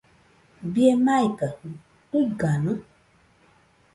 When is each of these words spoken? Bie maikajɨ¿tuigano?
Bie 0.73 0.93
maikajɨ¿tuigano? 1.05 2.73